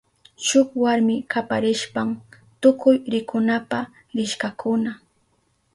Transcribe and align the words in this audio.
Shuk 0.45 0.69
warmi 0.83 1.15
kaparishpan 1.31 2.09
tukuy 2.61 2.97
rikunapa 3.13 3.79
rishkakuna. 4.15 4.91